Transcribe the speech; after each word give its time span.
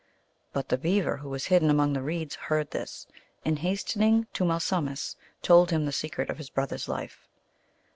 But 0.51 0.69
the 0.69 0.79
Beaver, 0.79 1.17
who 1.17 1.29
was 1.29 1.45
hidden 1.45 1.69
among 1.69 1.93
the 1.93 2.01
reeds, 2.01 2.33
heard 2.33 2.71
this, 2.71 3.05
and 3.45 3.59
hastening 3.59 4.25
to 4.33 4.43
Mal 4.43 4.59
sumsis 4.59 5.15
told 5.43 5.69
him 5.69 5.85
the 5.85 5.91
secret 5.91 6.27
of 6.31 6.39
his 6.39 6.49
brother 6.49 6.73
s 6.73 6.87
life. 6.87 7.27